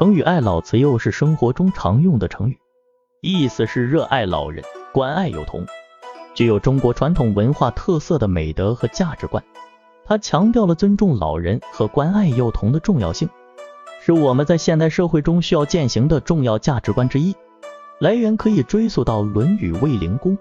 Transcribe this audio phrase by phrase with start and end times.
[0.00, 2.58] 成语“爱老慈幼”是生活中常用的成语，
[3.20, 5.66] 意思是热爱老人，关爱幼童，
[6.32, 9.44] 具有中国传统文化特色的美德和价值观。
[10.06, 13.28] 它强调了尊重老人和关爱幼童的重要性，
[14.00, 17.36] 是我们在现代社会中需要践行的重要价值观之一。
[17.98, 20.34] 来源可以追溯到《论语·卫灵公》。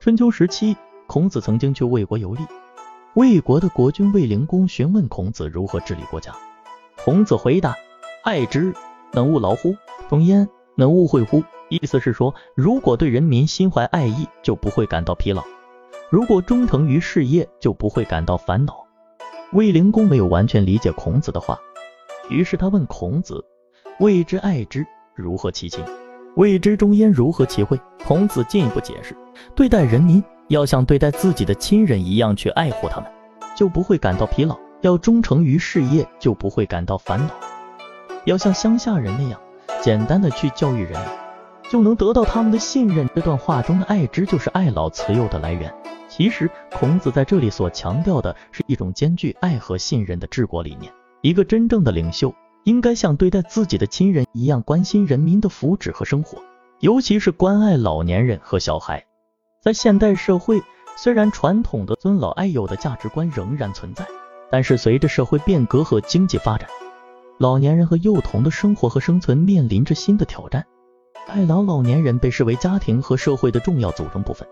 [0.00, 0.76] 春秋时期，
[1.06, 2.40] 孔子曾经去魏国游历，
[3.14, 6.34] 魏国的国君卫灵公询问孔子如何治理国家，
[7.04, 7.76] 孔子回答。
[8.24, 8.74] 爱之，
[9.12, 9.74] 能勿劳乎？
[10.08, 11.42] 中焉，能勿惠乎？
[11.68, 15.42] 意思是说，如果对人民心怀爱意，就不会感到疲劳；
[16.10, 18.86] 如果忠诚于事业，就不会感到烦恼。
[19.52, 21.58] 卫灵公没有完全理解孔子的话，
[22.30, 23.44] 于是他问孔子
[24.00, 25.84] ：“谓之爱之，如何其亲？
[26.36, 29.14] 谓之忠焉，如何其惠？”孔子进一步解释：
[29.54, 33.10] 对待人民，要像对待自己的亲人一样去爱护他们，
[33.54, 37.34] 就不会感到疲劳；要忠诚于事业，就不会感到烦恼。
[38.28, 39.40] 要像乡下人那样
[39.80, 41.02] 简单的去教育人，
[41.70, 43.08] 就能得到他们的信任。
[43.14, 45.74] 这段话中的“爱之”就是爱老慈幼的来源。
[46.10, 50.92] 其实，孔子在这里所强调的是一种兼具爱和信任的治国理念。
[51.22, 56.36] 一个真正的领袖应该像对待自己的亲人一样关心人民的福祉和生活，
[56.80, 59.02] 尤其是关爱老年人和小孩。
[59.62, 60.60] 在现代社会，
[60.98, 64.06] 虽然传统的尊老爱幼的价值观仍然存在，
[64.50, 66.68] 但是随着社会变革和经济发展，
[67.38, 70.66] 老年人和幼童的生活和生存面临着新的挑战。
[71.28, 74.48] 爱老老年人被视为家庭和社会的重要组成部分，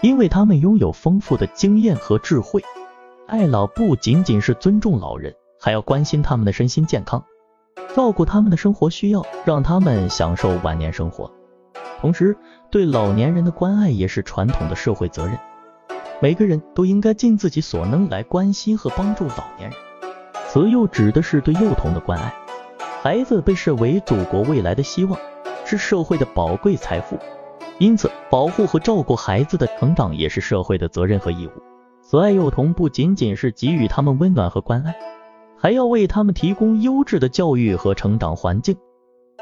[0.00, 2.62] 因为他们拥有丰富的经验和智慧。
[3.26, 7.22] 爱老不仅仅是尊重老人，还要关心他们的身心健康，
[7.94, 11.30] 照顾他们的生活需要，让他们享受晚年生活。
[12.00, 12.34] 同时，
[12.70, 15.38] 对老年人的关爱也是传统的社会责任。
[16.22, 19.78] 每个人都应该尽自己所能来关心和帮助老年人。
[20.58, 22.34] 慈幼指的是对幼童的关爱，
[23.00, 25.16] 孩子被视为祖国未来的希望，
[25.64, 27.16] 是社会的宝贵财富，
[27.78, 31.50] 因此保护和照顾孩子的成长也是社会的责任和义务。
[32.02, 34.96] 慈爱幼童不仅仅是给予他们温暖和关爱，
[35.56, 38.76] 还要为他们提供优质的教育和成长环境，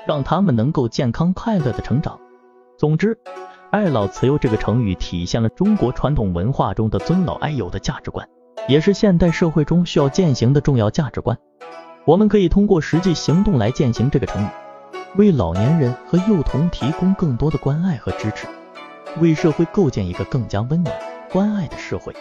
[0.07, 2.21] 让他们能够健康快乐的成长。
[2.77, 3.19] 总之，
[3.71, 8.29] 爱老慈幼这个成语体现了中国传统文化中的尊老爱幼的价值观。
[8.69, 11.39] 也是现代社会中需要践行的重要价值观。
[12.05, 14.49] 我们可以通过实际行动来践行这个成语，
[15.17, 18.47] 为老年人和幼童提供更多的关爱和支持，
[19.21, 20.95] 为社会构建一个更加温暖、
[21.31, 22.15] 关爱的社会。